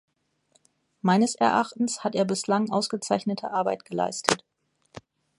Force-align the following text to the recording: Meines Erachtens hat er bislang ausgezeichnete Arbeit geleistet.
Meines 1.03 1.35
Erachtens 1.35 2.03
hat 2.03 2.15
er 2.15 2.25
bislang 2.25 2.71
ausgezeichnete 2.71 3.51
Arbeit 3.51 3.85
geleistet. 3.85 4.43